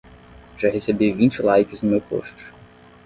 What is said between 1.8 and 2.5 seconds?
no meu post